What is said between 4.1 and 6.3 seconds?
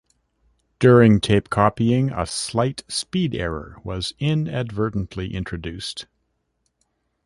inadvertently introduced.